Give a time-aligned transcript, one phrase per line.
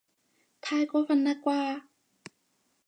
[0.61, 1.83] 太過分喇啩